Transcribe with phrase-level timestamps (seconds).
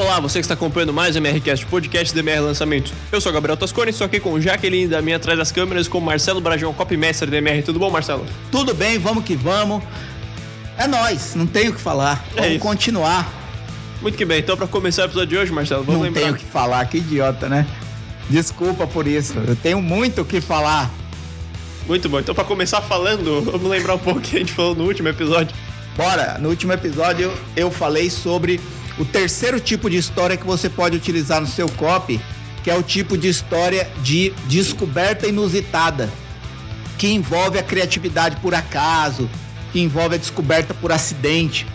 [0.00, 2.90] Olá, você que está acompanhando mais o MRCast, podcast do MR Lançamentos.
[3.12, 5.98] Eu sou Gabriel Toscone, estou aqui com o Jaqueline da minha atrás das câmeras, com
[5.98, 7.62] o Marcelo Brajão, copymestre do MR.
[7.62, 8.24] Tudo bom, Marcelo?
[8.50, 9.82] Tudo bem, vamos que vamos.
[10.78, 12.24] É nós, não tenho o que falar.
[12.30, 12.60] É Vamos isso.
[12.60, 13.30] continuar.
[14.00, 16.22] Muito que bem, então para começar o episódio de hoje, Marcelo, vamos não lembrar.
[16.22, 17.66] tenho o que falar, que idiota, né?
[18.30, 19.34] Desculpa por isso.
[19.46, 20.90] Eu tenho muito o que falar.
[21.86, 24.84] Muito bom, então para começar falando, vamos lembrar um pouco que a gente falou no
[24.84, 25.54] último episódio.
[25.94, 28.58] Bora, no último episódio eu falei sobre
[29.00, 32.20] o terceiro tipo de história que você pode utilizar no seu copy,
[32.62, 36.10] que é o tipo de história de descoberta inusitada,
[36.98, 39.28] que envolve a criatividade por acaso,
[39.72, 41.66] que envolve a descoberta por acidente.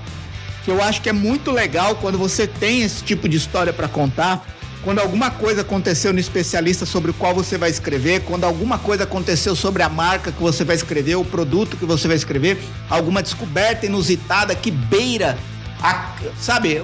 [0.64, 3.88] Que eu acho que é muito legal quando você tem esse tipo de história para
[3.88, 4.48] contar,
[4.84, 9.04] quando alguma coisa aconteceu no especialista sobre o qual você vai escrever, quando alguma coisa
[9.04, 13.24] aconteceu sobre a marca que você vai escrever, o produto que você vai escrever, alguma
[13.24, 15.36] descoberta inusitada que beira,
[15.82, 16.84] a, sabe,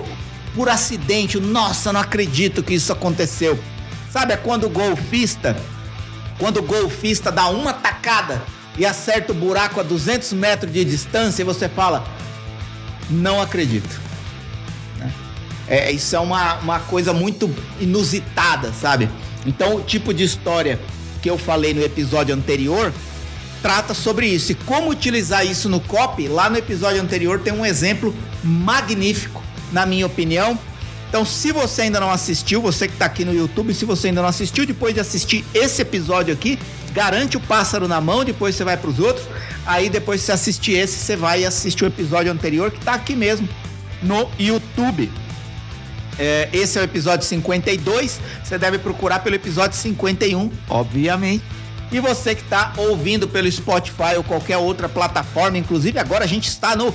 [0.53, 3.59] por acidente, nossa, não acredito que isso aconteceu.
[4.09, 5.55] Sabe, é quando o golfista,
[6.37, 8.41] quando o golfista dá uma tacada
[8.77, 12.03] e acerta o buraco a 200 metros de distância e você fala,
[13.09, 14.01] não acredito.
[14.97, 15.13] Né?
[15.67, 19.09] É, isso é uma, uma coisa muito inusitada, sabe?
[19.45, 20.79] Então, o tipo de história
[21.21, 22.93] que eu falei no episódio anterior
[23.61, 24.51] trata sobre isso.
[24.51, 29.40] E como utilizar isso no copy, lá no episódio anterior tem um exemplo magnífico,
[29.71, 30.57] na minha opinião.
[31.09, 34.21] Então, se você ainda não assistiu, você que está aqui no YouTube, se você ainda
[34.21, 36.57] não assistiu, depois de assistir esse episódio aqui,
[36.93, 39.25] garante o pássaro na mão, depois você vai para os outros.
[39.65, 43.47] Aí, depois você assistir esse, você vai assistir o episódio anterior, que está aqui mesmo,
[44.01, 45.11] no YouTube.
[46.17, 48.19] É, esse é o episódio 52.
[48.43, 51.43] Você deve procurar pelo episódio 51, obviamente.
[51.91, 56.47] E você que está ouvindo pelo Spotify ou qualquer outra plataforma, inclusive agora a gente
[56.47, 56.93] está no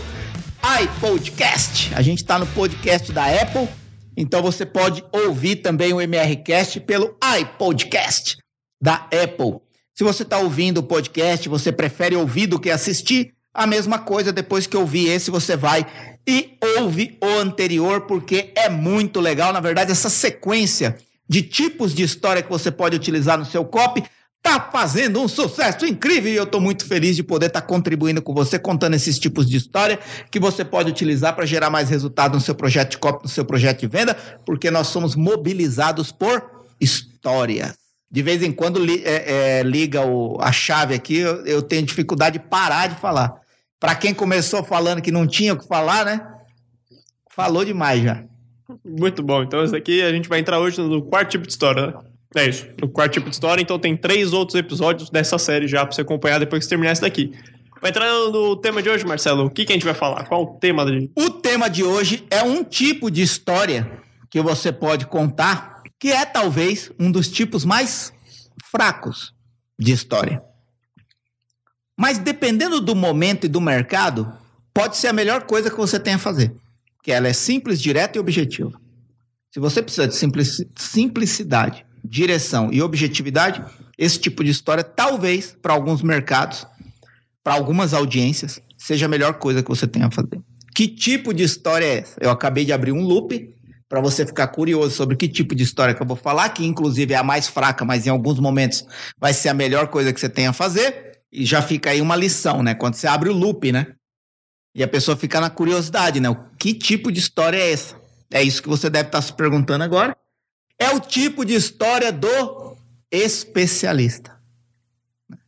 [0.83, 1.95] iPodcast.
[1.95, 3.69] A gente está no podcast da Apple.
[4.17, 8.37] Então você pode ouvir também o MRCast pelo iPodcast
[8.83, 9.61] da Apple.
[9.95, 14.33] Se você está ouvindo o podcast, você prefere ouvir do que assistir, a mesma coisa,
[14.33, 15.87] depois que ouvir esse, você vai
[16.27, 19.53] e ouve o anterior, porque é muito legal.
[19.53, 24.03] Na verdade, essa sequência de tipos de história que você pode utilizar no seu copy
[24.47, 28.33] tá fazendo um sucesso incrível e eu tô muito feliz de poder estar contribuindo com
[28.33, 29.99] você, contando esses tipos de história
[30.31, 33.45] que você pode utilizar para gerar mais resultado no seu projeto de copy, no seu
[33.45, 34.15] projeto de venda,
[34.47, 36.49] porque nós somos mobilizados por
[36.81, 37.75] histórias.
[38.09, 41.85] De vez em quando li, é, é, liga o, a chave aqui, eu, eu tenho
[41.85, 43.35] dificuldade de parar de falar.
[43.81, 46.25] Para quem começou falando que não tinha o que falar, né?
[47.35, 48.23] Falou demais já.
[48.85, 51.89] Muito bom, então esse aqui a gente vai entrar hoje no quarto tipo de história,
[51.89, 51.95] né?
[52.37, 55.87] É isso, no quarto tipo de história, então tem três outros episódios dessa série já
[55.87, 57.33] pra você acompanhar depois que terminar esse daqui.
[57.81, 59.47] Vai entrar no tema de hoje, Marcelo.
[59.47, 60.25] O que, que a gente vai falar?
[60.27, 61.11] Qual o tema de.
[61.17, 63.91] O tema de hoje é um tipo de história
[64.31, 68.13] que você pode contar, que é talvez um dos tipos mais
[68.71, 69.33] fracos
[69.79, 70.43] de história.
[71.99, 74.31] Mas dependendo do momento e do mercado,
[74.75, 76.55] pode ser a melhor coisa que você tem a fazer.
[77.03, 78.79] Que ela é simples, direta e objetiva.
[79.51, 83.63] Se você precisa de simplici- simplicidade, direção e objetividade,
[83.99, 86.67] esse tipo de história, talvez, para alguns mercados,
[87.43, 90.41] para algumas audiências, seja a melhor coisa que você tem a fazer.
[90.75, 92.17] Que tipo de história é essa?
[92.21, 93.55] Eu acabei de abrir um loop
[93.89, 97.15] para você ficar curioso sobre que tipo de história que eu vou falar, que inclusive
[97.15, 98.85] é a mais fraca, mas em alguns momentos
[99.19, 101.21] vai ser a melhor coisa que você tem a fazer.
[101.33, 102.75] E já fica aí uma lição, né?
[102.75, 103.95] Quando você abre o loop, né?
[104.75, 106.29] E a pessoa fica na curiosidade, né?
[106.59, 107.97] Que tipo de história é essa?
[108.31, 110.17] É isso que você deve estar se perguntando agora.
[110.79, 112.77] É o tipo de história do
[113.11, 114.37] especialista.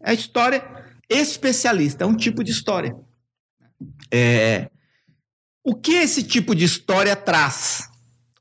[0.00, 0.64] É história
[1.08, 2.96] especialista, é um tipo de história.
[4.10, 4.70] É...
[5.62, 7.88] O que esse tipo de história traz?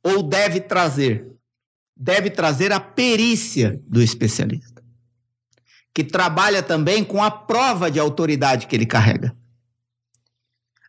[0.04, 1.28] Ou deve trazer?
[1.96, 4.84] Deve trazer a perícia do especialista,
[5.94, 9.36] que trabalha também com a prova de autoridade que ele carrega.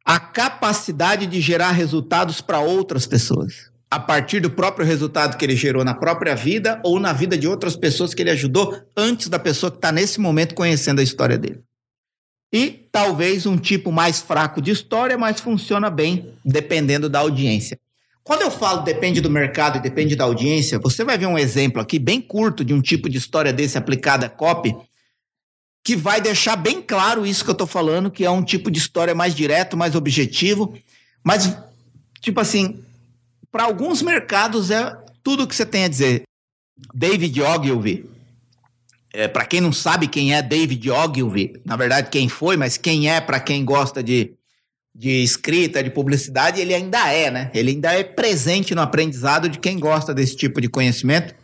[0.04, 5.56] A capacidade de gerar resultados para outras pessoas, a partir do próprio resultado que ele
[5.56, 9.38] gerou na própria vida ou na vida de outras pessoas que ele ajudou antes da
[9.38, 11.62] pessoa que está nesse momento conhecendo a história dele.
[12.52, 17.78] E talvez um tipo mais fraco de história, mas funciona bem dependendo da audiência.
[18.22, 21.80] Quando eu falo depende do mercado e depende da audiência, você vai ver um exemplo
[21.80, 24.76] aqui bem curto de um tipo de história desse aplicada a copy,
[25.82, 28.78] que vai deixar bem claro isso que eu tô falando, que é um tipo de
[28.78, 30.74] história mais direto, mais objetivo,
[31.24, 31.56] mas
[32.20, 32.84] tipo assim,
[33.50, 36.22] para alguns mercados é tudo o que você tem a dizer.
[36.94, 38.08] David Ogilvy,
[39.12, 43.10] é, para quem não sabe quem é David Ogilvy, na verdade quem foi, mas quem
[43.10, 44.38] é para quem gosta de
[44.98, 47.52] de escrita, de publicidade, ele ainda é, né?
[47.54, 51.36] Ele ainda é presente no aprendizado de quem gosta desse tipo de conhecimento.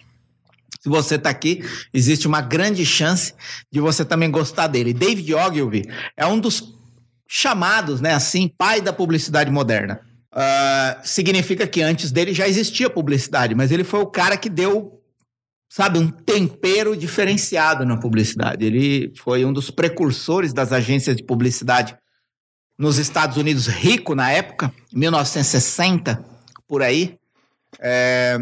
[0.81, 3.33] Se você está aqui, existe uma grande chance
[3.71, 4.93] de você também gostar dele.
[4.93, 5.85] David Ogilvy
[6.17, 6.75] é um dos
[7.29, 10.01] chamados, né, assim, pai da publicidade moderna.
[10.35, 15.01] Uh, significa que antes dele já existia publicidade, mas ele foi o cara que deu,
[15.69, 18.65] sabe, um tempero diferenciado na publicidade.
[18.65, 21.97] Ele foi um dos precursores das agências de publicidade
[22.77, 26.25] nos Estados Unidos, rico na época, 1960,
[26.67, 27.17] por aí.
[27.81, 28.37] É,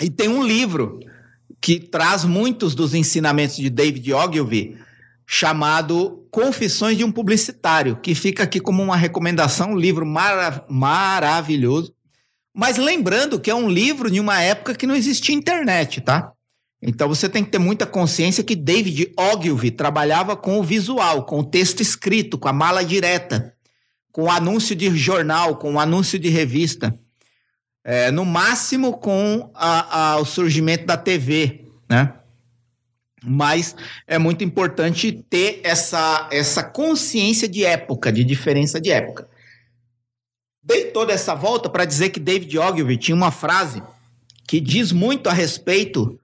[0.00, 1.00] e tem um livro
[1.60, 4.78] que traz muitos dos ensinamentos de David Ogilvy,
[5.26, 11.92] chamado Confissões de um Publicitário, que fica aqui como uma recomendação, um livro mara maravilhoso.
[12.54, 16.32] Mas lembrando que é um livro de uma época que não existia internet, tá?
[16.80, 21.40] Então você tem que ter muita consciência que David Ogilvy trabalhava com o visual, com
[21.40, 23.52] o texto escrito, com a mala direta,
[24.12, 26.94] com o anúncio de jornal, com o anúncio de revista.
[27.84, 32.14] É, no máximo com a, a, o surgimento da TV, né?
[33.26, 33.74] Mas
[34.06, 39.28] é muito importante ter essa, essa consciência de época, de diferença de época.
[40.62, 43.82] Dei toda essa volta para dizer que David Ogilvy tinha uma frase
[44.46, 46.18] que diz muito a respeito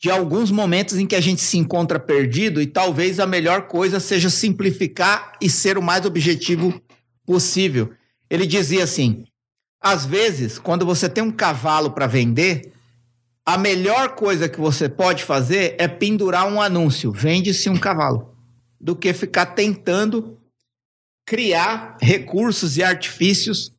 [0.00, 4.00] de alguns momentos em que a gente se encontra perdido e talvez a melhor coisa
[4.00, 6.80] seja simplificar e ser o mais objetivo
[7.26, 7.92] possível.
[8.30, 9.24] Ele dizia assim:
[9.80, 12.72] às vezes, quando você tem um cavalo para vender,
[13.46, 18.36] a melhor coisa que você pode fazer é pendurar um anúncio: vende-se um cavalo,
[18.80, 20.38] do que ficar tentando
[21.26, 23.72] criar recursos e artifícios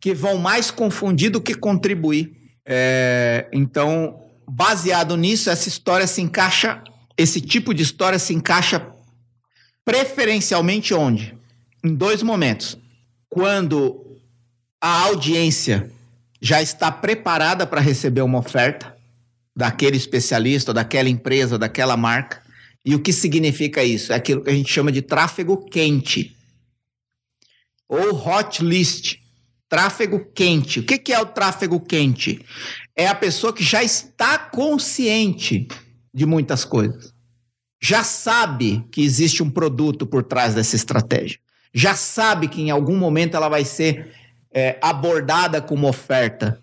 [0.00, 2.36] que vão mais confundir do que contribuir.
[2.66, 6.82] É, então, baseado nisso, essa história se encaixa,
[7.16, 8.92] esse tipo de história se encaixa
[9.84, 11.36] preferencialmente onde?
[11.84, 12.76] Em dois momentos.
[13.28, 14.18] Quando
[14.80, 15.90] a audiência
[16.42, 18.96] já está preparada para receber uma oferta
[19.56, 22.42] daquele especialista, daquela empresa, daquela marca.
[22.84, 24.12] E o que significa isso?
[24.12, 26.36] É aquilo que a gente chama de tráfego quente.
[27.88, 29.18] Ou hot list.
[29.68, 30.80] Tráfego quente.
[30.80, 32.44] O que é o tráfego quente?
[32.96, 35.68] é a pessoa que já está consciente
[36.12, 37.12] de muitas coisas.
[37.80, 41.38] Já sabe que existe um produto por trás dessa estratégia.
[41.74, 44.12] Já sabe que em algum momento ela vai ser
[44.54, 46.62] é, abordada com uma oferta.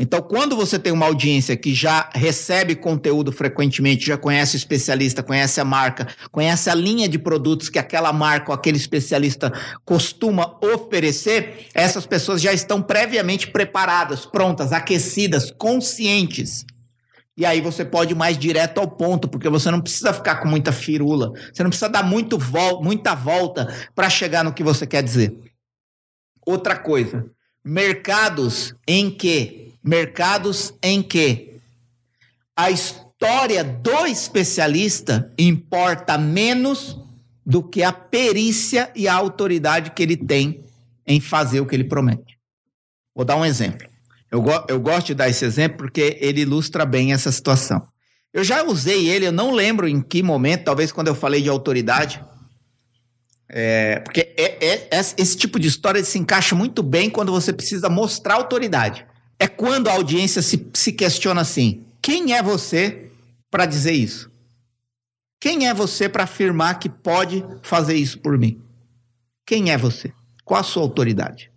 [0.00, 5.24] Então, quando você tem uma audiência que já recebe conteúdo frequentemente, já conhece o especialista,
[5.24, 9.52] conhece a marca, conhece a linha de produtos que aquela marca ou aquele especialista
[9.84, 16.64] costuma oferecer, essas pessoas já estão previamente preparadas, prontas, aquecidas, conscientes.
[17.36, 20.46] E aí você pode ir mais direto ao ponto, porque você não precisa ficar com
[20.46, 23.66] muita firula, você não precisa dar muito vol muita volta
[23.96, 25.47] para chegar no que você quer dizer.
[26.48, 27.26] Outra coisa,
[27.62, 31.60] mercados em que mercados em que
[32.56, 36.96] a história do especialista importa menos
[37.44, 40.64] do que a perícia e a autoridade que ele tem
[41.06, 42.38] em fazer o que ele promete.
[43.14, 43.86] Vou dar um exemplo.
[44.30, 47.86] Eu, go eu gosto de dar esse exemplo porque ele ilustra bem essa situação.
[48.32, 51.50] Eu já usei ele, eu não lembro em que momento, talvez quando eu falei de
[51.50, 52.24] autoridade.
[53.50, 57.52] É, porque é, é, é esse tipo de história se encaixa muito bem quando você
[57.52, 59.04] precisa mostrar autoridade
[59.38, 63.10] é quando a audiência se, se questiona assim: quem é você
[63.50, 64.30] para dizer isso?
[65.40, 68.60] Quem é você para afirmar que pode fazer isso por mim?
[69.46, 70.12] Quem é você?
[70.44, 71.50] Qual a sua autoridade?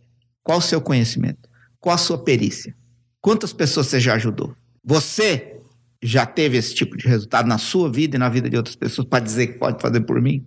[0.44, 1.50] Qual o seu conhecimento?
[1.80, 2.76] Qual a sua perícia?
[3.20, 4.56] Quantas pessoas você já ajudou?
[4.84, 5.60] Você
[6.02, 9.08] já teve esse tipo de resultado na sua vida e na vida de outras pessoas
[9.08, 10.46] para dizer que pode fazer por mim?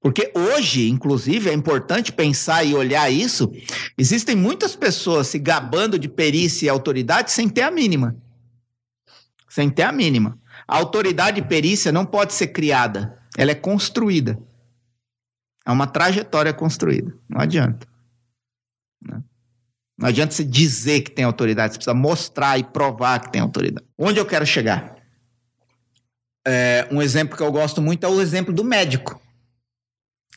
[0.00, 3.50] Porque hoje, inclusive, é importante pensar e olhar isso.
[3.96, 8.16] Existem muitas pessoas se gabando de perícia e autoridade sem ter a mínima.
[9.48, 10.38] Sem ter a mínima.
[10.66, 14.38] A autoridade e perícia não pode ser criada, ela é construída.
[15.66, 17.14] É uma trajetória construída.
[17.28, 17.86] Não adianta.
[19.04, 19.22] Né?
[19.98, 23.86] Não adianta você dizer que tem autoridade, você precisa mostrar e provar que tem autoridade.
[23.98, 24.96] Onde eu quero chegar?
[26.46, 29.20] É, um exemplo que eu gosto muito é o exemplo do médico.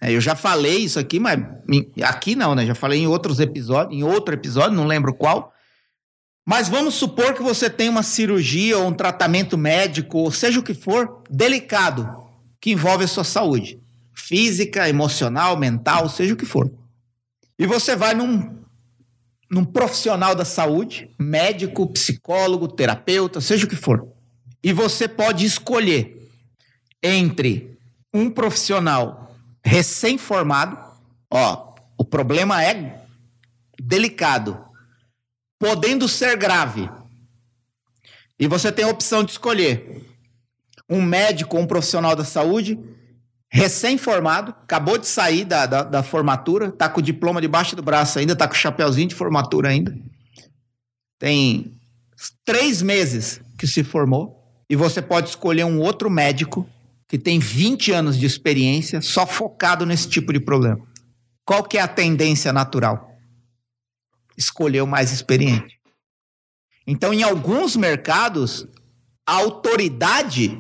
[0.01, 1.39] É, eu já falei isso aqui, mas
[2.01, 2.65] aqui não, né?
[2.65, 5.53] Já falei em outros episódios, em outro episódio, não lembro qual.
[6.43, 10.63] Mas vamos supor que você tem uma cirurgia ou um tratamento médico, ou seja o
[10.63, 12.09] que for, delicado,
[12.59, 13.79] que envolve a sua saúde.
[14.11, 16.71] Física, emocional, mental, seja o que for.
[17.59, 18.59] E você vai num,
[19.51, 24.07] num profissional da saúde, médico, psicólogo, terapeuta, seja o que for.
[24.63, 26.27] E você pode escolher
[27.03, 27.77] entre
[28.11, 29.30] um profissional
[29.63, 30.91] recém-formado,
[31.31, 33.05] Ó, o problema é
[33.81, 34.59] delicado,
[35.57, 36.89] podendo ser grave.
[38.37, 40.05] E você tem a opção de escolher
[40.89, 42.77] um médico ou um profissional da saúde
[43.49, 48.19] recém-formado, acabou de sair da, da, da, formatura, tá com o diploma debaixo do braço
[48.19, 49.97] ainda, tá com o chapeuzinho de formatura ainda.
[51.17, 51.79] Tem
[52.43, 56.67] três meses que se formou e você pode escolher um outro médico
[57.11, 60.79] que tem 20 anos de experiência só focado nesse tipo de problema.
[61.43, 63.17] Qual que é a tendência natural?
[64.37, 65.77] Escolher o mais experiente.
[66.87, 68.65] Então, em alguns mercados,
[69.27, 70.57] a autoridade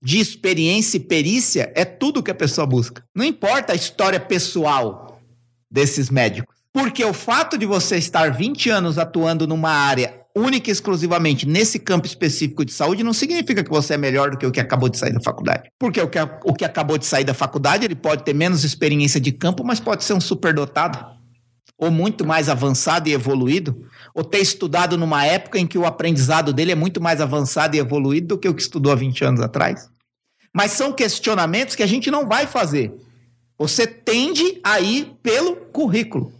[0.00, 3.04] de experiência e perícia é tudo que a pessoa busca.
[3.12, 5.20] Não importa a história pessoal
[5.68, 6.54] desses médicos.
[6.72, 11.78] Porque o fato de você estar 20 anos atuando numa área única e exclusivamente nesse
[11.78, 14.88] campo específico de saúde não significa que você é melhor do que o que acabou
[14.88, 15.68] de sair da faculdade.
[15.78, 19.20] Porque o que, o que acabou de sair da faculdade, ele pode ter menos experiência
[19.20, 21.04] de campo, mas pode ser um superdotado.
[21.76, 23.86] Ou muito mais avançado e evoluído.
[24.14, 27.78] Ou ter estudado numa época em que o aprendizado dele é muito mais avançado e
[27.78, 29.88] evoluído do que o que estudou há 20 anos atrás.
[30.54, 32.92] Mas são questionamentos que a gente não vai fazer.
[33.58, 36.32] Você tende a ir pelo currículo,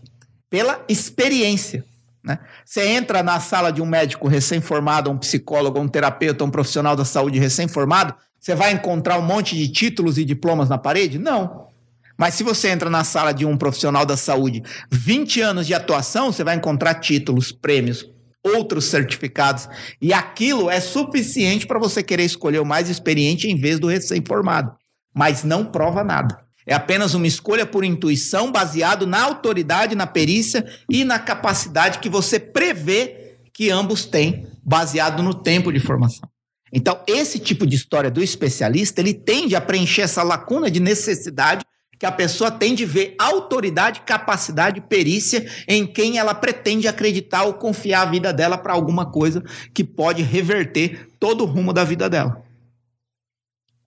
[0.48, 1.84] pela experiência.
[2.22, 2.38] Né?
[2.64, 7.04] Você entra na sala de um médico recém-formado, um psicólogo, um terapeuta, um profissional da
[7.04, 11.18] saúde recém-formado, você vai encontrar um monte de títulos e diplomas na parede?
[11.18, 11.68] Não.
[12.16, 16.32] Mas se você entra na sala de um profissional da saúde, 20 anos de atuação,
[16.32, 18.06] você vai encontrar títulos, prêmios,
[18.42, 19.68] outros certificados.
[20.00, 24.72] E aquilo é suficiente para você querer escolher o mais experiente em vez do recém-formado.
[25.14, 26.38] Mas não prova nada.
[26.70, 32.08] É apenas uma escolha por intuição, baseado na autoridade, na perícia e na capacidade que
[32.08, 36.30] você prevê que ambos têm, baseado no tempo de formação.
[36.72, 41.64] Então, esse tipo de história do especialista, ele tende a preencher essa lacuna de necessidade
[41.98, 47.54] que a pessoa tem de ver autoridade, capacidade, perícia em quem ela pretende acreditar ou
[47.54, 49.42] confiar a vida dela para alguma coisa
[49.74, 52.44] que pode reverter todo o rumo da vida dela.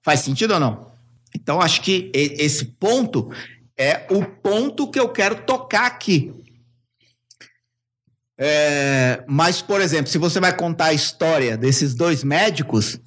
[0.01, 0.92] Faz sentido ou não?
[1.35, 3.31] Então, acho que esse ponto
[3.77, 6.31] é o ponto que eu quero tocar aqui.
[8.37, 12.99] É, mas, por exemplo, se você vai contar a história desses dois médicos,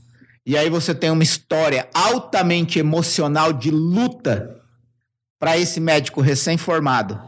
[0.44, 4.60] e aí você tem uma história altamente emocional de luta
[5.38, 7.20] para esse médico recém-formado,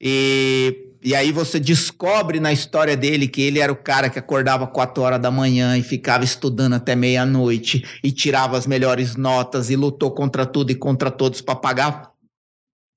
[0.00, 4.66] e e aí você descobre na história dele que ele era o cara que acordava
[4.66, 9.76] 4 horas da manhã e ficava estudando até meia-noite e tirava as melhores notas e
[9.76, 12.12] lutou contra tudo e contra todos para pagar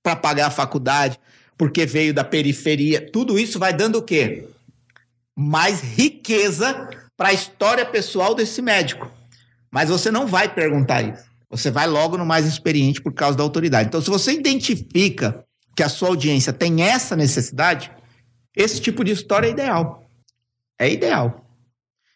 [0.04, 1.20] para pagar a faculdade,
[1.58, 3.10] porque veio da periferia.
[3.12, 4.48] Tudo isso vai dando o quê?
[5.36, 9.12] Mais riqueza para a história pessoal desse médico.
[9.72, 11.24] Mas você não vai perguntar isso.
[11.50, 13.88] Você vai logo no mais experiente por causa da autoridade.
[13.88, 15.45] Então, se você identifica
[15.75, 17.91] que a sua audiência tem essa necessidade,
[18.55, 20.10] esse tipo de história é ideal.
[20.79, 21.46] É ideal.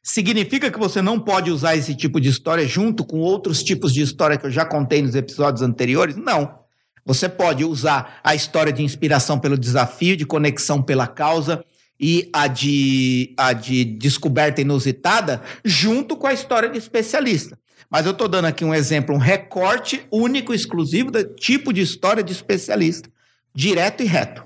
[0.01, 4.01] Significa que você não pode usar esse tipo de história junto com outros tipos de
[4.01, 6.15] história que eu já contei nos episódios anteriores?
[6.15, 6.57] Não.
[7.05, 11.63] Você pode usar a história de inspiração pelo desafio, de conexão pela causa
[11.99, 17.59] e a de, a de descoberta inusitada junto com a história de especialista.
[17.89, 22.23] Mas eu estou dando aqui um exemplo, um recorte único, exclusivo do tipo de história
[22.23, 23.09] de especialista,
[23.53, 24.44] direto e reto.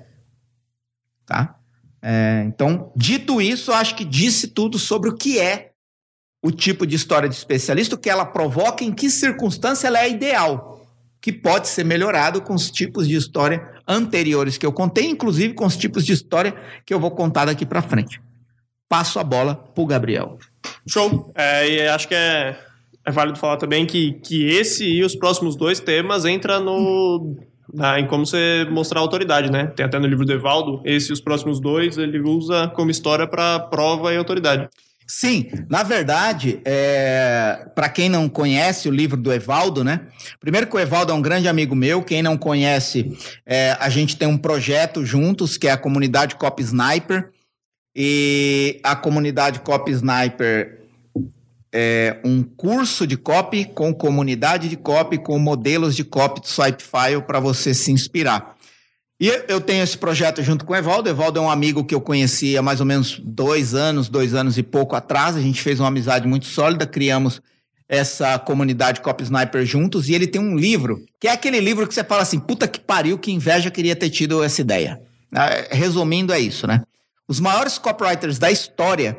[1.26, 1.56] Tá?
[2.02, 5.70] É, então, dito isso, acho que disse tudo sobre o que é
[6.44, 10.10] o tipo de história de especialista, o que ela provoca, em que circunstância ela é
[10.10, 10.86] ideal,
[11.18, 15.64] que pode ser melhorado com os tipos de história anteriores que eu contei, inclusive com
[15.64, 18.20] os tipos de história que eu vou contar daqui para frente.
[18.86, 20.38] Passo a bola para o Gabriel.
[20.86, 21.32] Show.
[21.34, 22.58] É, e acho que é,
[23.06, 27.38] é válido falar também que, que esse e os próximos dois temas entram no
[27.78, 29.66] ah, em como você mostrar autoridade, né?
[29.66, 33.26] Tem até no livro do Evaldo, esse e os próximos dois, ele usa como história
[33.26, 34.68] para prova e autoridade.
[35.06, 40.00] Sim, na verdade, é, para quem não conhece o livro do Evaldo, né?
[40.40, 42.02] Primeiro que o Evaldo é um grande amigo meu.
[42.02, 43.12] Quem não conhece,
[43.44, 47.30] é, a gente tem um projeto juntos que é a comunidade Cop Sniper.
[47.96, 50.83] E a comunidade Cop Sniper
[51.76, 57.20] é, um curso de copy com comunidade de copy, com modelos de copy de Swipefile
[57.26, 58.54] para você se inspirar.
[59.20, 61.08] E eu tenho esse projeto junto com o Evaldo.
[61.08, 64.56] Evaldo é um amigo que eu conheci há mais ou menos dois anos, dois anos
[64.56, 65.34] e pouco atrás.
[65.34, 67.42] A gente fez uma amizade muito sólida, criamos
[67.88, 70.08] essa comunidade Cop Sniper juntos.
[70.08, 72.78] E ele tem um livro, que é aquele livro que você fala assim: puta que
[72.78, 75.00] pariu, que inveja queria ter tido essa ideia.
[75.32, 76.82] Ah, resumindo, é isso, né?
[77.26, 79.16] Os maiores copywriters da história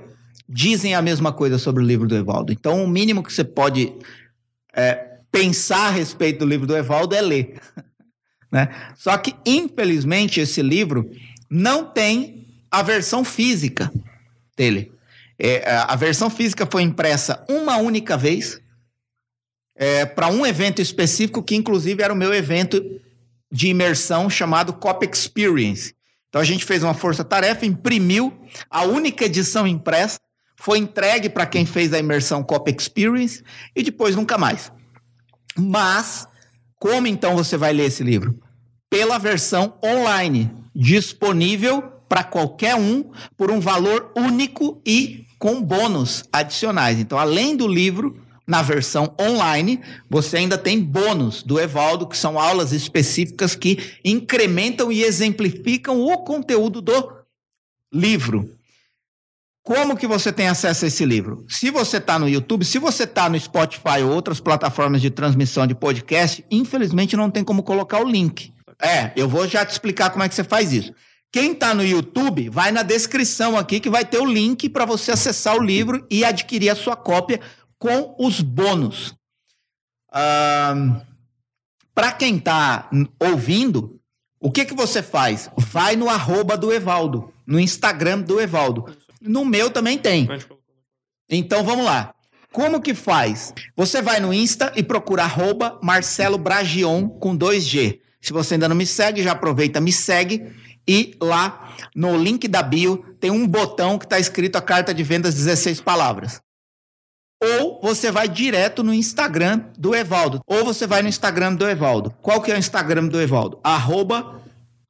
[0.47, 2.53] dizem a mesma coisa sobre o livro do Evaldo.
[2.53, 3.93] Então, o mínimo que você pode
[4.73, 7.59] é, pensar a respeito do livro do Evaldo é ler.
[8.51, 8.69] Né?
[8.95, 11.11] Só que, infelizmente, esse livro
[11.49, 13.91] não tem a versão física
[14.55, 14.93] dele.
[15.37, 18.61] É, a versão física foi impressa uma única vez
[19.75, 22.81] é, para um evento específico, que inclusive era o meu evento
[23.51, 25.93] de imersão chamado Cop Experience.
[26.29, 28.33] Então a gente fez uma força-tarefa, imprimiu
[28.69, 30.19] a única edição impressa,
[30.55, 33.43] foi entregue para quem fez a imersão Cop Experience
[33.75, 34.71] e depois nunca mais.
[35.57, 36.27] Mas,
[36.79, 38.39] como então você vai ler esse livro?
[38.89, 46.99] Pela versão online, disponível para qualquer um por um valor único e com bônus adicionais.
[46.99, 52.39] Então, além do livro, na versão online, você ainda tem bônus do Evaldo, que são
[52.39, 57.11] aulas específicas que incrementam e exemplificam o conteúdo do
[57.91, 58.54] livro.
[59.65, 61.43] Como que você tem acesso a esse livro?
[61.49, 65.65] Se você está no YouTube, se você está no Spotify ou outras plataformas de transmissão
[65.65, 68.53] de podcast, infelizmente não tem como colocar o link.
[68.79, 70.93] É, eu vou já te explicar como é que você faz isso.
[71.31, 75.11] Quem está no YouTube, vai na descrição aqui que vai ter o link para você
[75.11, 77.41] acessar o livro e adquirir a sua cópia
[77.79, 79.15] com os bônus.
[81.95, 82.87] Para quem está
[83.19, 83.99] ouvindo,
[84.39, 85.49] o que, que você faz?
[85.57, 88.95] Vai no arroba do Evaldo, no Instagram do Evaldo.
[89.25, 90.27] No meu também tem.
[91.29, 92.13] Então vamos lá.
[92.51, 93.53] Como que faz?
[93.75, 97.99] Você vai no Insta e procura arroba Marcelo Bragion com 2G.
[98.21, 100.53] Se você ainda não me segue, já aproveita, me segue.
[100.87, 105.03] E lá no link da bio tem um botão que está escrito a carta de
[105.03, 106.39] vendas 16 palavras.
[107.43, 110.39] Ou você vai direto no Instagram do Evaldo.
[110.47, 112.15] Ou você vai no Instagram do Evaldo.
[112.21, 113.59] Qual que é o Instagram do Evaldo?
[113.63, 114.41] Arroba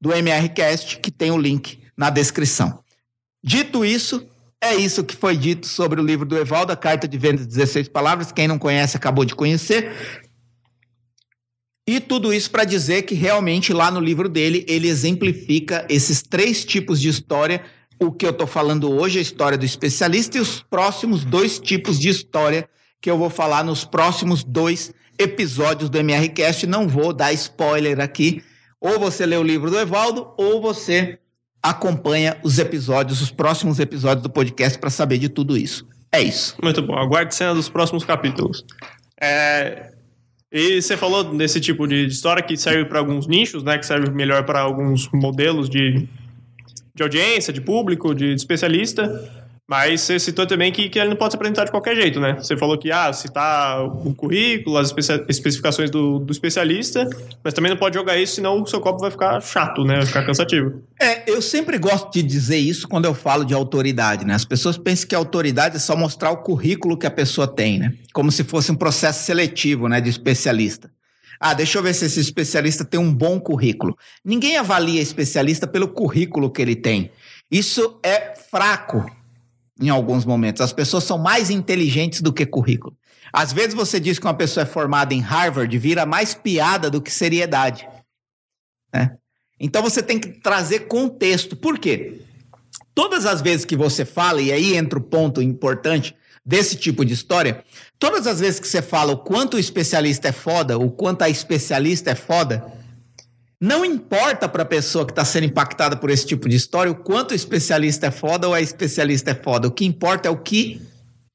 [0.00, 2.80] do MRCast, que tem o link na descrição.
[3.42, 4.26] Dito isso,
[4.60, 7.88] é isso que foi dito sobre o livro do Evaldo, a Carta de Vendas 16
[7.88, 8.32] Palavras.
[8.32, 9.92] Quem não conhece, acabou de conhecer.
[11.86, 16.64] E tudo isso para dizer que realmente lá no livro dele ele exemplifica esses três
[16.64, 17.62] tipos de história.
[18.00, 21.58] O que eu estou falando hoje é a história do especialista e os próximos dois
[21.58, 22.68] tipos de história
[23.00, 26.66] que eu vou falar nos próximos dois episódios do MRCast.
[26.66, 28.42] Não vou dar spoiler aqui.
[28.80, 31.18] Ou você lê o livro do Evaldo, ou você
[31.62, 35.86] acompanha os episódios, os próximos episódios do podcast para saber de tudo isso.
[36.12, 36.54] É isso.
[36.62, 36.94] Muito bom.
[36.96, 38.64] Aguarde cena dos próximos capítulos.
[39.20, 39.93] É...
[40.56, 43.76] E você falou desse tipo de história que serve para alguns nichos, né?
[43.76, 46.06] Que serve melhor para alguns modelos de,
[46.94, 49.43] de audiência, de público, de especialista.
[49.66, 52.34] Mas você citou também que, que ele não pode se apresentar de qualquer jeito, né?
[52.34, 54.92] Você falou que, ah, citar o currículo, as
[55.26, 57.08] especificações do, do especialista,
[57.42, 59.96] mas também não pode jogar isso, senão o seu copo vai ficar chato, né?
[59.96, 60.82] Vai ficar cansativo.
[61.00, 64.34] É, eu sempre gosto de dizer isso quando eu falo de autoridade, né?
[64.34, 67.94] As pessoas pensam que autoridade é só mostrar o currículo que a pessoa tem, né?
[68.12, 70.90] Como se fosse um processo seletivo, né, de especialista.
[71.40, 73.96] Ah, deixa eu ver se esse especialista tem um bom currículo.
[74.22, 77.10] Ninguém avalia especialista pelo currículo que ele tem.
[77.50, 79.04] Isso é fraco
[79.80, 80.62] em alguns momentos.
[80.62, 82.96] As pessoas são mais inteligentes do que currículo.
[83.32, 87.02] Às vezes você diz que uma pessoa é formada em Harvard, vira mais piada do
[87.02, 87.86] que seriedade.
[88.92, 89.16] Né?
[89.58, 91.56] Então você tem que trazer contexto.
[91.56, 92.20] Por quê?
[92.94, 96.14] Todas as vezes que você fala, e aí entra o ponto importante
[96.46, 97.64] desse tipo de história,
[97.98, 101.28] todas as vezes que você fala o quanto o especialista é foda, o quanto a
[101.28, 102.64] especialista é foda,
[103.64, 106.94] não importa para a pessoa que está sendo impactada por esse tipo de história o
[106.94, 109.68] quanto o especialista é foda ou a especialista é foda.
[109.68, 110.82] O que importa é o que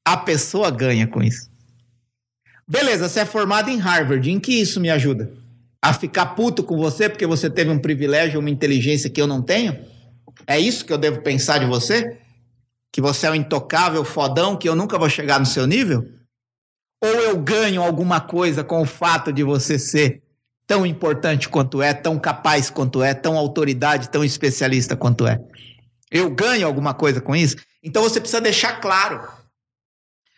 [0.06, 1.50] a pessoa ganha com isso.
[2.68, 4.30] Beleza, você é formado em Harvard.
[4.30, 5.32] Em que isso me ajuda?
[5.82, 9.42] A ficar puto com você porque você teve um privilégio, uma inteligência que eu não
[9.42, 9.76] tenho?
[10.46, 12.16] É isso que eu devo pensar de você?
[12.92, 16.08] Que você é um intocável fodão que eu nunca vou chegar no seu nível?
[17.02, 20.22] Ou eu ganho alguma coisa com o fato de você ser
[20.70, 25.40] tão importante quanto é, tão capaz quanto é, tão autoridade, tão especialista quanto é.
[26.08, 27.56] Eu ganho alguma coisa com isso?
[27.82, 29.20] Então você precisa deixar claro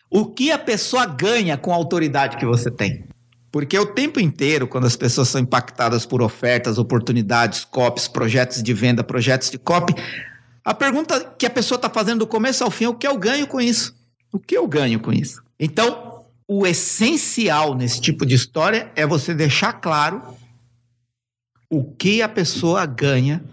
[0.09, 3.05] o que a pessoa ganha com a autoridade que você tem.
[3.51, 8.73] Porque o tempo inteiro, quando as pessoas são impactadas por ofertas, oportunidades, copies, projetos de
[8.73, 9.93] venda, projetos de copy,
[10.65, 13.19] a pergunta que a pessoa está fazendo do começo ao fim é o que eu
[13.19, 13.93] ganho com isso?
[14.31, 15.43] O que eu ganho com isso?
[15.59, 16.12] Então,
[16.47, 20.21] o essencial nesse tipo de história é você deixar claro
[21.69, 23.43] o que a pessoa ganha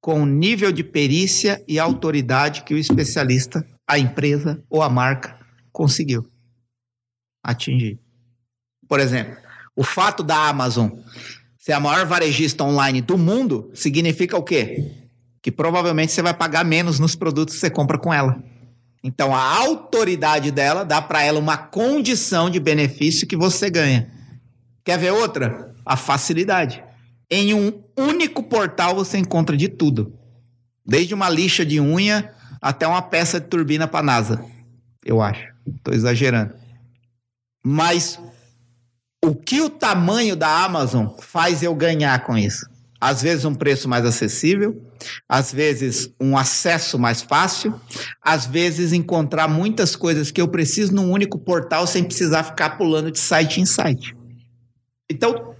[0.00, 5.38] com o nível de perícia e autoridade que o especialista, a empresa ou a marca
[5.72, 6.26] conseguiu
[7.42, 7.98] atingir.
[8.88, 9.36] Por exemplo,
[9.76, 10.90] O fato da Amazon
[11.58, 14.92] ser a maior varejista online do mundo significa o quê?
[15.42, 18.40] Que provavelmente você vai pagar menos nos produtos que você compra com ela.
[19.04, 24.10] Então a autoridade dela dá para ela uma condição de benefício que você ganha.
[24.82, 25.74] Quer ver outra?
[25.84, 26.82] A facilidade.
[27.30, 30.18] Em um único portal você encontra de tudo.
[30.86, 34.42] Desde uma lixa de unha até uma peça de turbina para NASA.
[35.04, 35.52] Eu acho.
[35.76, 36.54] Estou exagerando.
[37.62, 38.18] Mas
[39.22, 42.66] o que o tamanho da Amazon faz eu ganhar com isso?
[42.98, 44.82] Às vezes um preço mais acessível,
[45.28, 47.78] às vezes um acesso mais fácil,
[48.22, 53.10] às vezes encontrar muitas coisas que eu preciso num único portal sem precisar ficar pulando
[53.10, 54.16] de site em site.
[55.10, 55.54] Então,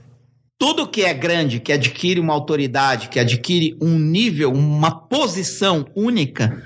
[0.58, 6.62] tudo que é grande, que adquire uma autoridade, que adquire um nível, uma posição única,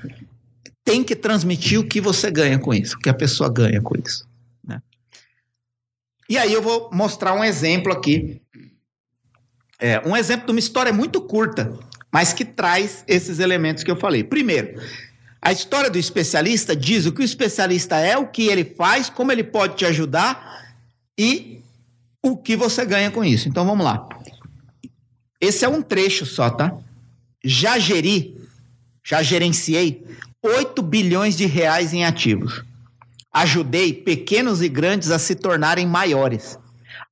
[0.83, 3.95] tem que transmitir o que você ganha com isso, o que a pessoa ganha com
[3.97, 4.27] isso.
[4.65, 4.81] Né?
[6.29, 8.41] E aí eu vou mostrar um exemplo aqui.
[9.79, 11.71] É, um exemplo de uma história muito curta,
[12.11, 14.23] mas que traz esses elementos que eu falei.
[14.23, 14.81] Primeiro,
[15.41, 19.31] a história do especialista diz o que o especialista é, o que ele faz, como
[19.31, 20.73] ele pode te ajudar
[21.17, 21.61] e
[22.23, 23.47] o que você ganha com isso.
[23.47, 24.07] Então vamos lá.
[25.39, 26.77] Esse é um trecho só, tá?
[27.43, 28.35] Já geri,
[29.03, 30.03] já gerenciei
[30.43, 32.63] 8 bilhões de reais em ativos.
[33.31, 36.57] Ajudei pequenos e grandes a se tornarem maiores.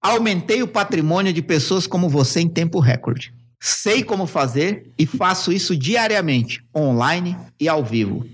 [0.01, 3.33] Aumentei o patrimônio de pessoas como você em tempo recorde.
[3.59, 8.25] Sei como fazer e faço isso diariamente, online e ao vivo.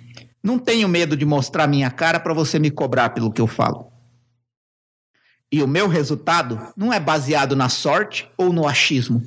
[0.44, 3.92] Não tenho medo de mostrar minha cara para você me cobrar pelo que eu falo.
[5.50, 9.24] E o meu resultado não é baseado na sorte ou no achismo.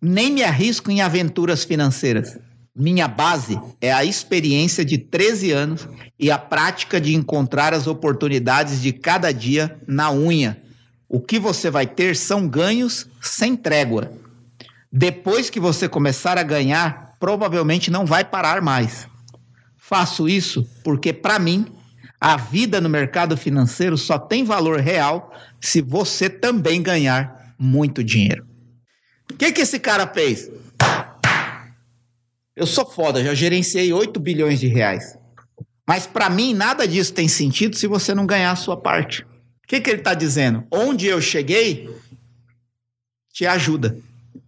[0.00, 2.38] Nem me arrisco em aventuras financeiras.
[2.74, 5.88] Minha base é a experiência de 13 anos
[6.18, 10.62] e a prática de encontrar as oportunidades de cada dia na unha.
[11.08, 14.12] O que você vai ter são ganhos sem trégua.
[14.98, 19.06] Depois que você começar a ganhar, provavelmente não vai parar mais.
[19.76, 21.66] Faço isso porque, para mim,
[22.18, 25.30] a vida no mercado financeiro só tem valor real
[25.60, 28.46] se você também ganhar muito dinheiro.
[29.30, 30.50] O que, que esse cara fez?
[32.56, 35.18] Eu sou foda, já gerenciei 8 bilhões de reais.
[35.86, 39.24] Mas para mim, nada disso tem sentido se você não ganhar a sua parte.
[39.62, 40.66] O que, que ele está dizendo?
[40.70, 41.94] Onde eu cheguei,
[43.30, 43.94] te ajuda.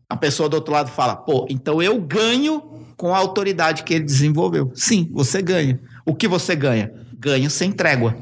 [0.09, 2.63] A pessoa do outro lado fala, pô, então eu ganho
[2.97, 4.73] com a autoridade que ele desenvolveu.
[4.75, 5.81] Sim, você ganha.
[6.07, 6.93] O que você ganha?
[7.19, 8.17] ganho sem trégua.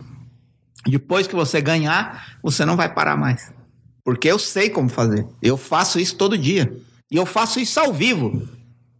[0.87, 3.53] Depois que você ganhar, você não vai parar mais.
[4.05, 5.27] Porque eu sei como fazer.
[5.43, 6.73] Eu faço isso todo dia.
[7.11, 8.49] E eu faço isso ao vivo.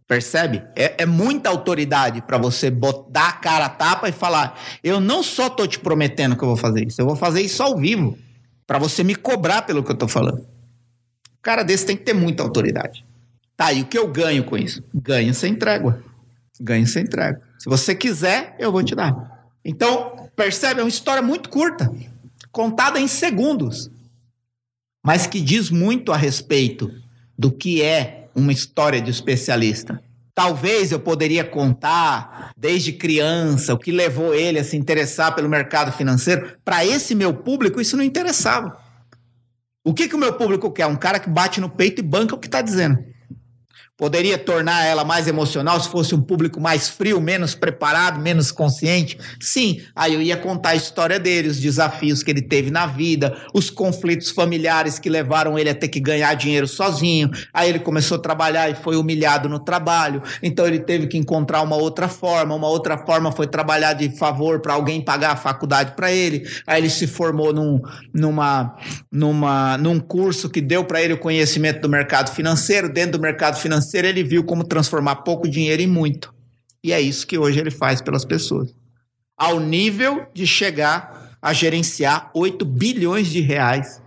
[0.07, 0.63] Percebe?
[0.75, 5.23] É, é muita autoridade para você botar a cara a tapa e falar: eu não
[5.23, 8.17] só tô te prometendo que eu vou fazer isso, eu vou fazer isso ao vivo.
[8.65, 10.45] Para você me cobrar pelo que eu tô falando.
[11.39, 13.05] O cara desse tem que ter muita autoridade.
[13.55, 14.83] Tá, e o que eu ganho com isso?
[14.93, 16.03] Ganho sem trégua.
[16.59, 17.41] Ganho sem trégua.
[17.57, 19.49] Se você quiser, eu vou te dar.
[19.65, 20.79] Então, percebe?
[20.79, 21.91] É uma história muito curta,
[22.51, 23.89] contada em segundos,
[25.03, 26.91] mas que diz muito a respeito
[27.37, 30.01] do que é uma história de especialista.
[30.35, 35.91] Talvez eu poderia contar desde criança o que levou ele a se interessar pelo mercado
[35.91, 36.55] financeiro.
[36.63, 38.77] Para esse meu público, isso não interessava.
[39.87, 40.85] O que, que o meu público quer?
[40.85, 42.99] Um cara que bate no peito e banca o que está dizendo.
[43.97, 49.17] Poderia tornar ela mais emocional se fosse um público mais frio, menos preparado, menos consciente?
[49.41, 53.35] Sim, aí eu ia contar a história dele, os desafios que ele teve na vida,
[53.55, 57.31] os conflitos familiares que levaram ele a ter que ganhar dinheiro sozinho.
[57.51, 61.63] Aí ele começou a trabalhar e foi humilhado no trabalho, então ele teve que encontrar
[61.63, 62.53] uma outra forma.
[62.53, 66.47] Uma outra forma foi trabalhar de favor para alguém pagar a faculdade para ele.
[66.67, 67.81] Aí ele se formou num,
[68.13, 68.75] numa,
[69.11, 72.93] numa, num curso que deu para ele o conhecimento do mercado financeiro.
[72.93, 76.33] Dentro do mercado financeiro, financeira, ele viu como transformar pouco dinheiro em muito.
[76.83, 78.73] E é isso que hoje ele faz pelas pessoas.
[79.37, 84.01] Ao nível de chegar a gerenciar 8 bilhões de reais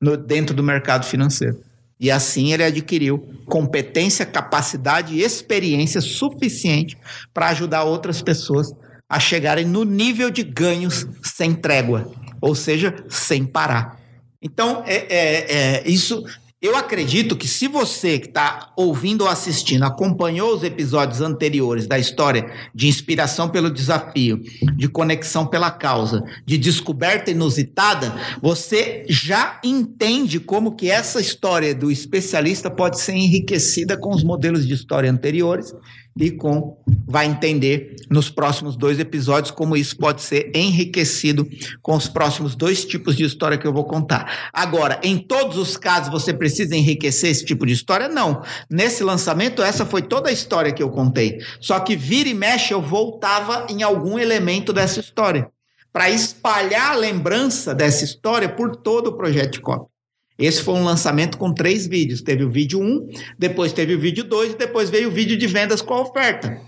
[0.00, 1.62] no, dentro do mercado financeiro.
[2.00, 6.96] E assim ele adquiriu competência, capacidade e experiência suficiente
[7.34, 8.72] para ajudar outras pessoas
[9.08, 13.98] a chegarem no nível de ganhos sem trégua, ou seja, sem parar.
[14.40, 16.22] Então, é, é, é, isso
[16.60, 21.96] eu acredito que se você que está ouvindo ou assistindo acompanhou os episódios anteriores da
[21.96, 24.42] história de inspiração pelo desafio,
[24.76, 31.92] de conexão pela causa, de descoberta inusitada, você já entende como que essa história do
[31.92, 35.72] especialista pode ser enriquecida com os modelos de história anteriores
[36.18, 36.76] e com
[37.06, 41.48] vai entender nos próximos dois episódios como isso pode ser enriquecido
[41.80, 44.50] com os próximos dois tipos de história que eu vou contar.
[44.52, 48.08] Agora, em todos os casos você precisa enriquecer esse tipo de história?
[48.08, 48.42] Não.
[48.70, 51.38] Nesse lançamento essa foi toda a história que eu contei.
[51.60, 55.48] Só que vira e mexe eu voltava em algum elemento dessa história
[55.92, 59.97] para espalhar a lembrança dessa história por todo o projeto de cópia.
[60.38, 62.22] Esse foi um lançamento com três vídeos.
[62.22, 65.46] Teve o vídeo 1, depois teve o vídeo 2 e depois veio o vídeo de
[65.48, 66.60] vendas com a oferta.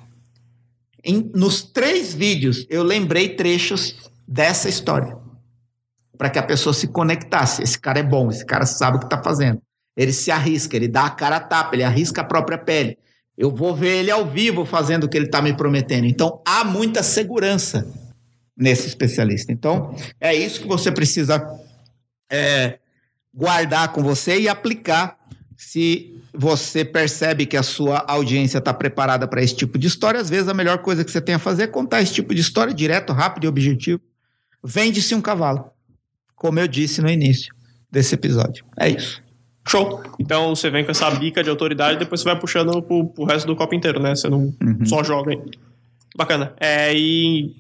[1.04, 5.16] Em, nos três vídeos, eu lembrei trechos dessa história.
[6.18, 7.62] Para que a pessoa se conectasse.
[7.62, 9.62] Esse cara é bom, esse cara sabe o que está fazendo.
[9.96, 12.98] Ele se arrisca, ele dá a cara a tapa, ele arrisca a própria pele.
[13.38, 16.06] Eu vou ver ele ao vivo fazendo o que ele está me prometendo.
[16.06, 17.86] Então, há muita segurança
[18.56, 19.52] nesse especialista.
[19.52, 21.42] Então, é isso que você precisa
[22.30, 22.79] é,
[23.34, 25.18] guardar com você e aplicar
[25.56, 30.20] se você percebe que a sua audiência está preparada para esse tipo de história.
[30.20, 32.40] Às vezes, a melhor coisa que você tem a fazer é contar esse tipo de
[32.40, 34.00] história direto, rápido e objetivo.
[34.64, 35.70] Vende-se um cavalo,
[36.34, 37.54] como eu disse no início
[37.90, 38.64] desse episódio.
[38.78, 39.22] É isso.
[39.68, 40.02] Show.
[40.18, 43.24] Então você vem com essa bica de autoridade e depois você vai puxando pro, pro
[43.24, 44.14] resto do copo inteiro, né?
[44.14, 44.84] Você não uhum.
[44.84, 45.40] só joga aí.
[46.16, 46.54] Bacana.
[46.58, 47.54] É, e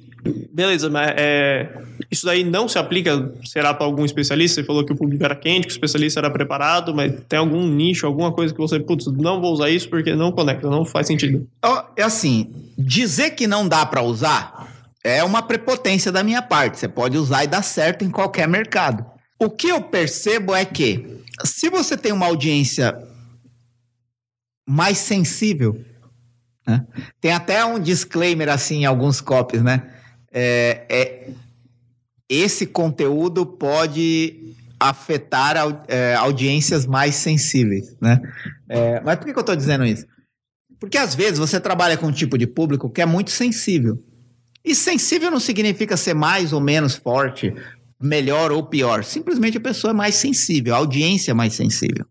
[0.52, 1.70] Beleza, mas é,
[2.10, 4.60] isso daí não se aplica, será para algum especialista?
[4.60, 7.66] Você falou que o público era quente, que o especialista era preparado, mas tem algum
[7.66, 11.06] nicho, alguma coisa que você, putz, não vou usar isso porque não conecta, não faz
[11.06, 11.48] sentido.
[11.96, 14.68] É assim, dizer que não dá para usar
[15.02, 16.78] é uma prepotência da minha parte.
[16.78, 19.04] Você pode usar e dar certo em qualquer mercado.
[19.38, 22.94] O que eu percebo é que, se você tem uma audiência
[24.68, 25.82] mais sensível,
[26.66, 26.86] né?
[27.20, 29.99] tem até um disclaimer assim em alguns copies, né?
[30.32, 31.30] É, é,
[32.28, 35.56] esse conteúdo pode afetar
[35.88, 38.20] é, audiências mais sensíveis, né?
[38.68, 40.06] É, mas por que, que eu estou dizendo isso?
[40.78, 44.02] Porque às vezes você trabalha com um tipo de público que é muito sensível.
[44.64, 47.54] E sensível não significa ser mais ou menos forte,
[48.00, 49.04] melhor ou pior.
[49.04, 52.06] Simplesmente a pessoa é mais sensível, a audiência é mais sensível.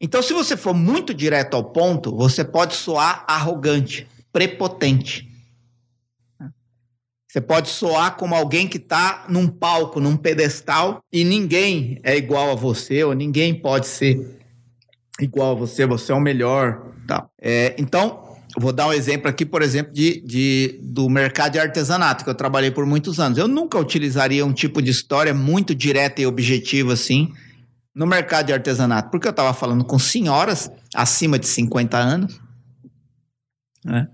[0.00, 5.31] Então, se você for muito direto ao ponto, você pode soar arrogante, prepotente.
[7.32, 12.50] Você pode soar como alguém que está num palco, num pedestal, e ninguém é igual
[12.50, 14.38] a você, ou ninguém pode ser
[15.18, 16.92] igual a você, você é o melhor.
[17.08, 17.26] Tá.
[17.40, 22.22] É, então, vou dar um exemplo aqui, por exemplo, de, de, do mercado de artesanato,
[22.22, 23.38] que eu trabalhei por muitos anos.
[23.38, 27.32] Eu nunca utilizaria um tipo de história muito direta e objetiva assim
[27.94, 32.38] no mercado de artesanato, porque eu estava falando com senhoras acima de 50 anos,
[33.82, 34.06] né?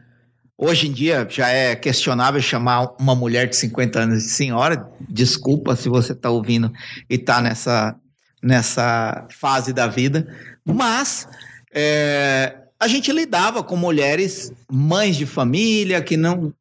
[0.60, 4.90] Hoje em dia já é questionável chamar uma mulher de 50 anos de senhora.
[5.08, 6.72] Desculpa se você está ouvindo
[7.08, 7.94] e está nessa,
[8.42, 10.26] nessa fase da vida.
[10.64, 11.28] Mas
[11.72, 16.52] é, a gente lidava com mulheres, mães de família, que não.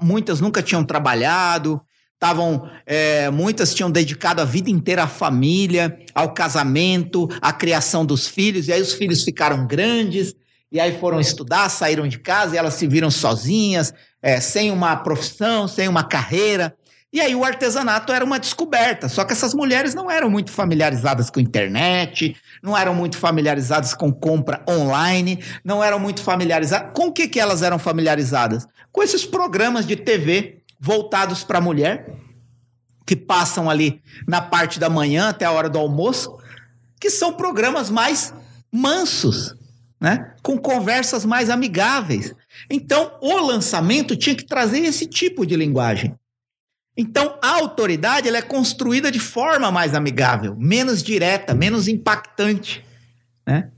[0.00, 1.80] Muitas nunca tinham trabalhado,
[2.12, 8.28] estavam é, muitas tinham dedicado a vida inteira à família, ao casamento, à criação dos
[8.28, 10.36] filhos, e aí os filhos ficaram grandes,
[10.74, 14.96] e aí foram estudar, saíram de casa e elas se viram sozinhas, é, sem uma
[14.96, 16.76] profissão, sem uma carreira.
[17.12, 19.08] E aí o artesanato era uma descoberta.
[19.08, 24.12] Só que essas mulheres não eram muito familiarizadas com internet, não eram muito familiarizadas com
[24.12, 26.90] compra online, não eram muito familiarizadas.
[26.92, 28.66] Com o que, que elas eram familiarizadas?
[28.90, 32.10] Com esses programas de TV voltados para a mulher,
[33.06, 36.36] que passam ali na parte da manhã até a hora do almoço,
[36.98, 38.34] que são programas mais
[38.72, 39.54] mansos
[40.04, 40.34] né?
[40.42, 42.34] com conversas mais amigáveis.
[42.70, 46.14] Então, o lançamento tinha que trazer esse tipo de linguagem.
[46.94, 52.84] Então, a autoridade ela é construída de forma mais amigável, menos direta, menos impactante.
[53.46, 53.70] Né?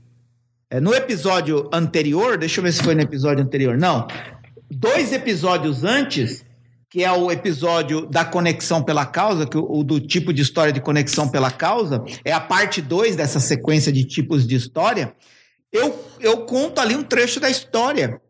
[0.69, 4.05] É, no episódio anterior, deixa eu ver se foi no episódio anterior, não.
[4.69, 6.43] Dois episódios antes,
[6.89, 10.73] que é o episódio da conexão pela causa, que o, o do tipo de história
[10.73, 15.15] de conexão pela causa, é a parte 2 dessa sequência de tipos de história
[15.77, 18.21] eu, eu conto ali um trecho da história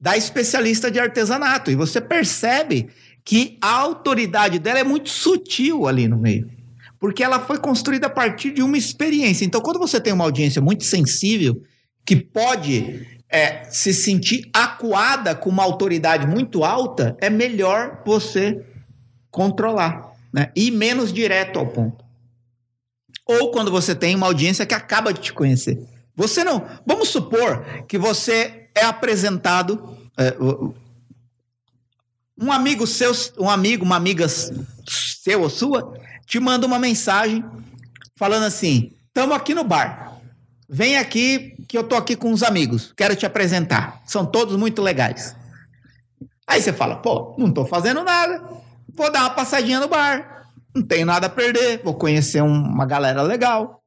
[0.00, 1.70] da especialista de artesanato.
[1.70, 2.88] E você percebe
[3.24, 6.50] que a autoridade dela é muito sutil ali no meio.
[6.98, 9.44] Porque ela foi construída a partir de uma experiência.
[9.44, 11.62] Então, quando você tem uma audiência muito sensível,
[12.04, 18.64] que pode é, se sentir acuada com uma autoridade muito alta, é melhor você
[19.30, 20.12] controlar.
[20.32, 20.50] Né?
[20.56, 22.04] E menos direto ao ponto.
[23.26, 25.78] Ou quando você tem uma audiência que acaba de te conhecer.
[26.20, 26.66] Você não.
[26.84, 29.96] Vamos supor que você é apresentado.
[30.18, 30.36] É,
[32.38, 35.94] um amigo seu, um amigo, uma amiga seu ou sua,
[36.26, 37.42] te manda uma mensagem
[38.16, 40.20] falando assim: estamos aqui no bar.
[40.68, 44.02] Vem aqui que eu tô aqui com uns amigos, quero te apresentar.
[44.04, 45.34] São todos muito legais.
[46.46, 48.42] Aí você fala, pô, não tô fazendo nada,
[48.94, 53.22] vou dar uma passadinha no bar, não tenho nada a perder, vou conhecer uma galera
[53.22, 53.79] legal.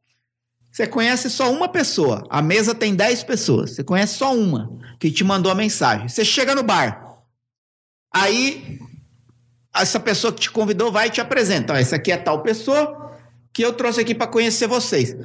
[0.73, 5.11] Você conhece só uma pessoa, a mesa tem 10 pessoas, você conhece só uma que
[5.11, 6.09] te mandou a mensagem.
[6.09, 7.19] Você chega no bar,
[8.11, 8.79] aí
[9.75, 11.79] essa pessoa que te convidou vai e te apresenta.
[11.79, 13.15] essa aqui é tal pessoa
[13.53, 15.15] que eu trouxe aqui para conhecer vocês.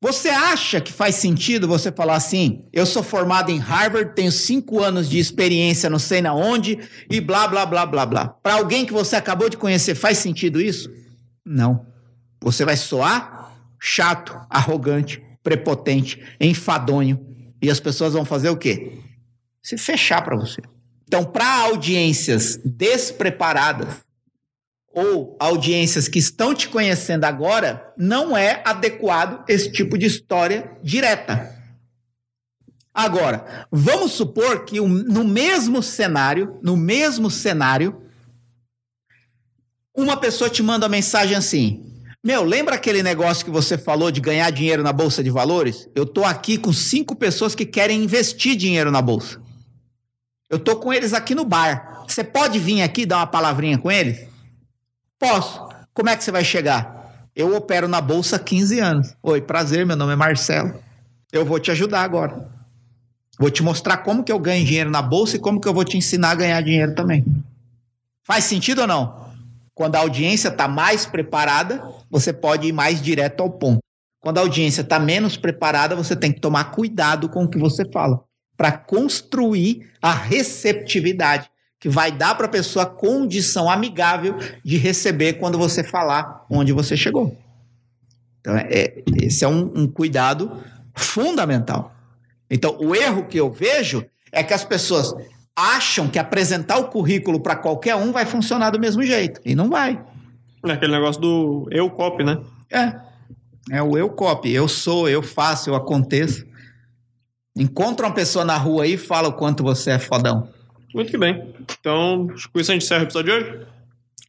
[0.00, 2.64] Você acha que faz sentido você falar assim?
[2.72, 6.78] Eu sou formado em Harvard, tenho cinco anos de experiência, não sei na onde,
[7.10, 8.28] e blá, blá, blá, blá, blá.
[8.28, 10.90] Para alguém que você acabou de conhecer, faz sentido isso?
[11.44, 11.86] Não.
[12.40, 13.41] Você vai soar
[13.84, 17.18] chato, arrogante, prepotente, enfadonho.
[17.60, 19.00] E as pessoas vão fazer o quê?
[19.60, 20.62] Se fechar para você.
[21.04, 23.88] Então, para audiências despreparadas,
[24.94, 31.50] ou audiências que estão te conhecendo agora, não é adequado esse tipo de história direta.
[32.94, 38.02] Agora, vamos supor que no mesmo cenário, no mesmo cenário,
[39.94, 41.91] uma pessoa te manda uma mensagem assim:
[42.24, 45.88] Meu, lembra aquele negócio que você falou de ganhar dinheiro na bolsa de valores?
[45.92, 49.40] Eu tô aqui com cinco pessoas que querem investir dinheiro na bolsa.
[50.48, 52.04] Eu tô com eles aqui no bar.
[52.06, 54.24] Você pode vir aqui dar uma palavrinha com eles?
[55.18, 55.68] Posso.
[55.92, 57.26] Como é que você vai chegar?
[57.34, 59.16] Eu opero na bolsa há 15 anos.
[59.20, 60.80] Oi, prazer, meu nome é Marcelo.
[61.32, 62.48] Eu vou te ajudar agora.
[63.36, 65.84] Vou te mostrar como que eu ganho dinheiro na bolsa e como que eu vou
[65.84, 67.24] te ensinar a ganhar dinheiro também.
[68.22, 69.21] Faz sentido ou não?
[69.74, 73.80] Quando a audiência está mais preparada, você pode ir mais direto ao ponto.
[74.20, 77.84] Quando a audiência está menos preparada, você tem que tomar cuidado com o que você
[77.90, 78.22] fala
[78.56, 85.58] para construir a receptividade que vai dar para a pessoa condição amigável de receber quando
[85.58, 87.36] você falar onde você chegou.
[88.40, 90.62] Então, é, esse é um, um cuidado
[90.94, 91.92] fundamental.
[92.48, 95.12] Então, o erro que eu vejo é que as pessoas
[95.56, 99.40] acham que apresentar o currículo para qualquer um vai funcionar do mesmo jeito.
[99.44, 100.02] E não vai.
[100.64, 102.38] É aquele negócio do eu copy, né?
[102.70, 103.00] É.
[103.70, 104.52] É o eu copy.
[104.52, 106.44] Eu sou, eu faço, eu aconteço.
[107.56, 110.48] Encontra uma pessoa na rua aí e fala o quanto você é fodão.
[110.94, 111.54] Muito que bem.
[111.78, 113.66] Então, com isso a gente encerra o episódio de hoje?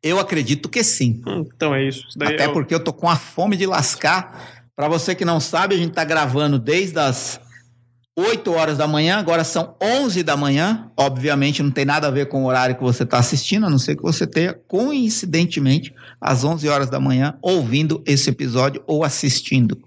[0.01, 1.21] Eu acredito que sim.
[1.25, 2.05] Hum, então é isso.
[2.07, 4.63] isso Até é porque eu tô com a fome de lascar.
[4.75, 7.39] Para você que não sabe, a gente tá gravando desde as
[8.15, 10.91] 8 horas da manhã, agora são 11 da manhã.
[10.95, 13.79] Obviamente não tem nada a ver com o horário que você está assistindo, a não
[13.79, 19.77] ser que você tenha, coincidentemente, às 11 horas da manhã, ouvindo esse episódio ou assistindo.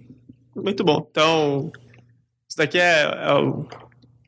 [0.55, 1.07] Muito bom.
[1.11, 1.71] Então,
[2.49, 3.67] isso daqui é, é o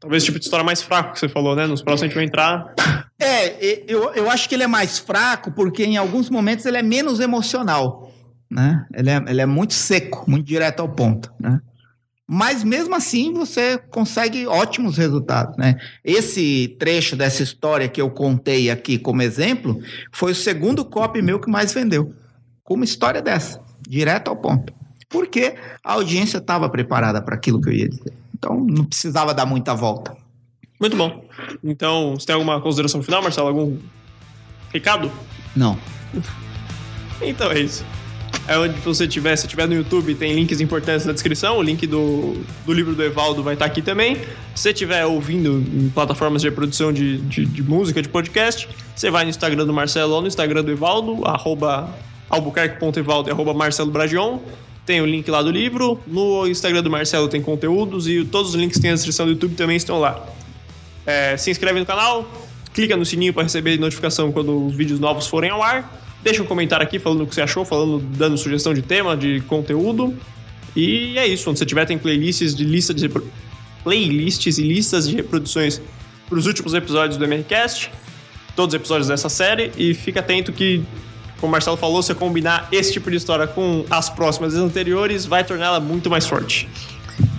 [0.01, 1.67] Talvez o tipo de história mais fraco que você falou, né?
[1.67, 2.73] Nos próximos a gente vai entrar.
[3.21, 6.83] É, eu, eu acho que ele é mais fraco porque em alguns momentos ele é
[6.83, 8.13] menos emocional,
[8.49, 8.87] né?
[8.95, 11.61] Ele é, ele é muito seco, muito direto ao ponto, né?
[12.31, 15.81] Mas mesmo assim você consegue ótimos resultados, né?
[16.05, 19.81] Esse trecho dessa história que eu contei aqui como exemplo
[20.13, 22.13] foi o segundo copy meu que mais vendeu.
[22.63, 24.75] Com uma história dessa, direto ao ponto.
[25.09, 28.13] Porque a audiência estava preparada para aquilo que eu ia dizer.
[28.35, 30.15] Então não precisava dar muita volta.
[30.79, 31.25] Muito bom.
[31.65, 33.49] Então, você tem alguma consideração final, Marcelo?
[33.49, 33.79] Algum
[34.71, 35.11] recado?
[35.57, 35.79] Não.
[37.21, 37.85] Então é isso.
[38.49, 41.59] É onde você tiver, se tiver no YouTube, tem links importantes na descrição.
[41.59, 42.35] O link do,
[42.65, 44.17] do livro do Evaldo vai estar aqui também.
[44.55, 49.11] Se você estiver ouvindo em plataformas de reprodução de, de, de, música, de podcast, você
[49.11, 51.95] vai no Instagram do Marcelo ou no Instagram do Evaldo, arroba
[52.31, 54.39] albuquerque.evaldo arroba Marcelo Bragion.
[54.87, 56.01] Tem o link lá do livro.
[56.07, 59.33] No Instagram do Marcelo tem conteúdos e todos os links que tem na descrição do
[59.33, 60.27] YouTube também estão lá.
[61.05, 62.27] É, se inscreve no canal,
[62.73, 66.08] clica no sininho para receber notificação quando os vídeos novos forem ao ar.
[66.29, 69.41] Deixa um comentário aqui falando o que você achou, falando, dando sugestão de tema, de
[69.47, 70.15] conteúdo.
[70.77, 71.49] E é isso.
[71.49, 73.11] Onde você tiver, tem playlists de lista de
[73.83, 75.81] playlists e listas de reproduções
[76.29, 77.91] para os últimos episódios do MRCast,
[78.55, 79.73] todos os episódios dessa série.
[79.79, 80.85] E fica atento que
[81.41, 85.43] como o Marcelo falou, se combinar esse tipo de história com as próximas anteriores, vai
[85.43, 86.69] torná-la muito mais forte.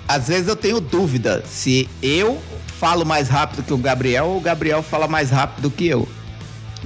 [0.08, 2.42] Às vezes eu tenho dúvida se eu
[2.80, 6.08] falo mais rápido que o Gabriel ou o Gabriel fala mais rápido que eu.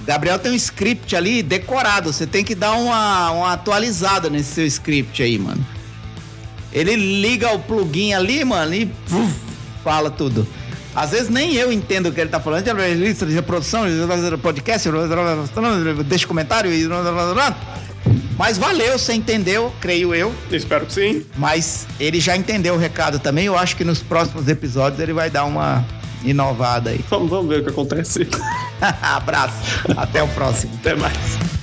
[0.05, 4.65] Gabriel tem um script ali decorado, você tem que dar uma, uma atualizada nesse seu
[4.65, 5.65] script aí, mano.
[6.71, 8.91] Ele liga o plugin ali, mano, e
[9.83, 10.47] fala tudo.
[10.95, 12.63] Às vezes nem eu entendo o que ele está falando.
[12.95, 13.83] Lista de reprodução,
[14.41, 14.89] podcast,
[16.05, 16.71] deixa comentário.
[18.37, 20.33] Mas valeu, você entendeu, creio eu.
[20.51, 21.25] Espero que sim.
[21.37, 23.45] Mas ele já entendeu o recado também.
[23.45, 25.85] Eu acho que nos próximos episódios ele vai dar uma
[26.24, 27.03] inovada aí.
[27.09, 28.28] Vamos, vamos ver o que acontece.
[29.01, 29.84] Abraço.
[29.95, 30.74] Até o próximo.
[30.80, 31.62] Até mais.